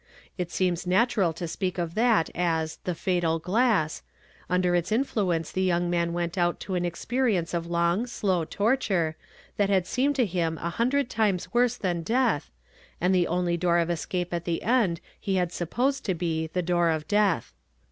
[0.39, 4.01] Jt seems natural to speak of that as "the fatal glass;"
[4.49, 8.43] under its influ enee the young man went out to an experience of long, slow
[8.43, 9.15] torture,
[9.57, 12.41] that had seenunl to him a hun dred times Avorse than deatli,
[12.99, 16.63] and the only door of eseape at the end he had supposed to be the
[16.63, 17.53] door of death.